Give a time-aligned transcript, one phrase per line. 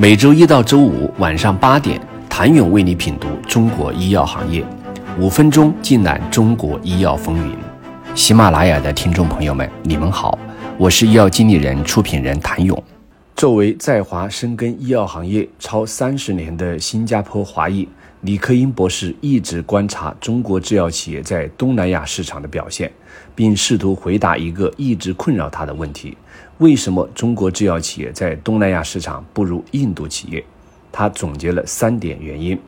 [0.00, 2.00] 每周一到周五晚上八点，
[2.30, 4.64] 谭勇为你品读中国医药行业，
[5.18, 7.52] 五分钟尽览中国医药风云。
[8.14, 10.38] 喜马拉雅的听众朋友们，你们好，
[10.76, 12.80] 我是医药经理人、出品人谭勇。
[13.34, 17.88] 作为在华深耕医药行业超三十年的新加坡华裔，
[18.22, 22.90] 李克英博士一直观察中国制药企业在东南亚市场的表现，
[23.32, 26.16] 并试图回答一个一直困扰他的问题：
[26.58, 30.44] 为什么中国制药企业在东南亚市场不如印度企业？
[30.90, 32.58] 他总结了三点原因：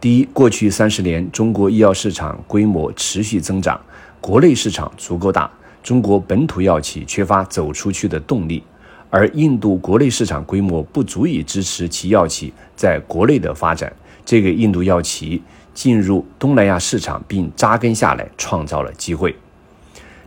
[0.00, 3.80] 第一，过去三十年中国医药市场规模持续增长，
[4.20, 5.50] 国内市场足够大，
[5.82, 8.62] 中国本土药企缺乏走出去的动力，
[9.10, 13.92] 而印度国内市场规模不足以支持其药企在国内的发展。
[14.26, 15.40] 这个印度药企
[15.72, 19.34] 进入东南亚市场并扎根下来创造了机会。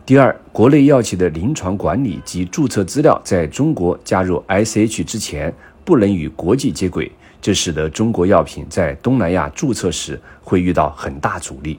[0.06, 5.54] 第二，国内药企的临床管理及注册资料在中国加入 ICH 之前
[5.84, 11.78] 不能与国际接轨，这使得中国药品在东南亚注册时会遇到很大阻力。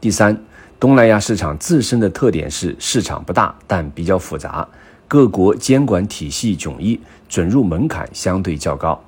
[0.00, 0.40] 第三，
[0.78, 4.66] 东南亚市场自身的特点是市场不大，但比较复杂，
[5.08, 9.02] 各国监管体系迥异，准入门槛相对较高，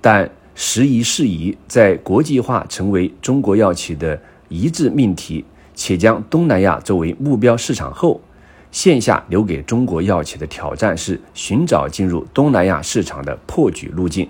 [0.00, 0.30] 但。
[0.60, 8.20] 时移世移，在国际化成为中国药企的一致命题，且将东南亚作为目标市场后，
[8.72, 14.28] 线下留给中国药企的挑战是寻找进入东南亚市场的破局路径。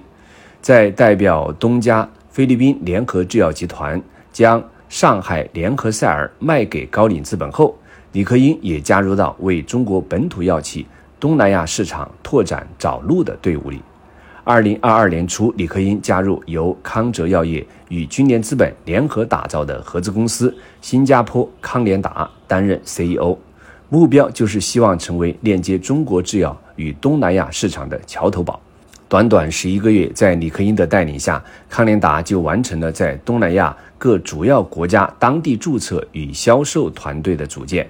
[0.61, 3.99] 在代表东家菲律宾联合制药集团
[4.31, 7.75] 将上海联合赛尔卖给高瓴资本后，
[8.13, 10.85] 李克英也加入到为中国本土药企
[11.19, 13.81] 东南亚市场拓展找路的队伍里。
[14.49, 23.37] 二零二二年初，李克英加入由康哲药业与君联资本联合打造的合资公司新加坡康联达，担任 CEO，
[23.91, 28.59] 目标就是希望成为链接中国制药与东南亚市场的桥头堡。
[29.07, 37.87] 短短十一个月，在李克英的带领下，康联达就完成了在东南亚各主要国家当地注册与销售团队的组建。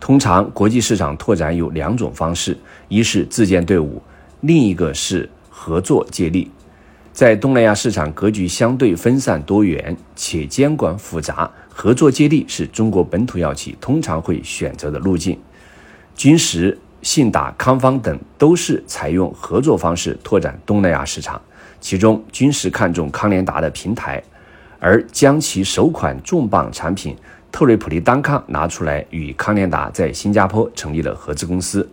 [0.00, 4.02] 通常，国际市场拓展有两种方式：一是自建队伍，
[4.40, 5.30] 另一个是。
[5.62, 6.50] 合作接力，
[7.12, 15.38] 在东南亚市场格局相对分散多元且监管复杂，合作接力是中国本土药企通常会选择的路径。
[16.16, 21.38] 君实、信达、康方等都是采用合作方式拓展东南亚市场。
[21.78, 24.22] 其中，君实看中康联达的平台，
[24.78, 27.14] 而将其首款重磅产品
[27.52, 31.86] 特瑞普利单抗拿出来，与康联达在新加坡成立了合资公司。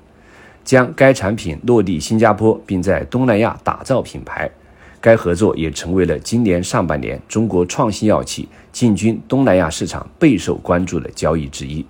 [0.67, 4.51] 将该产品落地新加坡，并在东南亚打造品牌，
[4.99, 11.85] 该合作也成为了今年上半年中国创新药企进军东南亚市场备受关注的交易之一。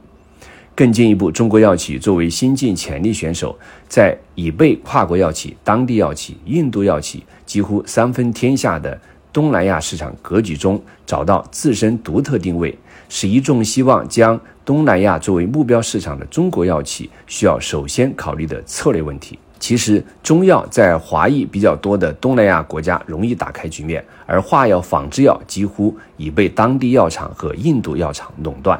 [0.75, 3.57] 更进一步，中国药企作为新晋潜力选手，
[3.89, 9.01] 在已被跨国药企、当地药企、印度药企几乎三分天下的
[9.31, 12.77] 东南亚市场格局中，找到自身独特定位。
[13.09, 19.39] 是一众希望将东南亚作为目标市场的中国药企需要首先考虑的策略问题。
[19.59, 28.79] 其实，中药在华裔比较多的东南亚国家容易打开局面，而化药、仿制药几乎已被当地药厂和印度药厂垄断。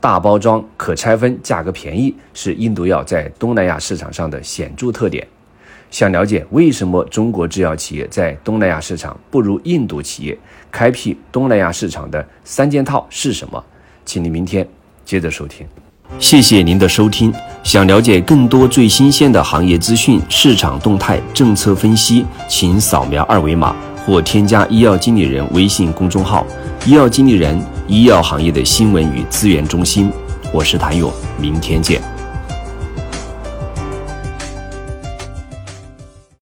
[0.00, 5.26] 大包装、可拆分、价格便宜是印度药在东南亚市场上的显著特点。
[5.90, 10.38] 想了解为什么中国制药企业在东南亚市场不如印度企业？
[10.70, 13.62] 开辟东南亚市场的三件套是什么？
[14.04, 14.68] 请你明天
[15.04, 15.66] 接着收听。
[16.18, 17.32] 谢谢您的收听。
[17.62, 23.74] 想了解更多最新鲜的行业资讯、市场动态、政策分析，请扫描二维码
[24.06, 26.46] 或添加医药经理人微信公众号
[26.86, 30.10] “医药经理人”——医药行业的新闻与资源中心。
[30.52, 32.17] 我是谭勇，明天见。